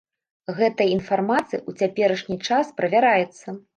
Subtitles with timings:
[0.59, 3.47] Гэтая інфармацыя ў цяперашні час правяраецца.